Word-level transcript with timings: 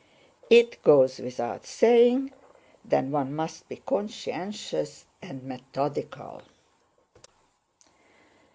It 0.49 0.81
goes 0.81 1.19
without 1.19 1.67
saying 1.67 2.31
that 2.83 3.03
one 3.05 3.35
must 3.35 3.69
be 3.69 3.75
conscientious 3.75 5.05
and 5.21 5.43
methodical." 5.43 6.41